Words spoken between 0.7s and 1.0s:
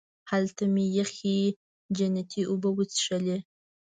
مې